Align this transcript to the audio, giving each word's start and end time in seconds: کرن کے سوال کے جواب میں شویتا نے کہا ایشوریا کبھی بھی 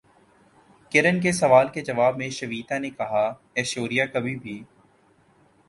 کرن 0.91 1.19
کے 1.21 1.31
سوال 1.31 1.67
کے 1.73 1.81
جواب 1.81 2.17
میں 2.17 2.29
شویتا 2.29 2.77
نے 2.77 2.89
کہا 2.89 3.23
ایشوریا 3.53 4.05
کبھی 4.05 4.35
بھی 4.35 4.61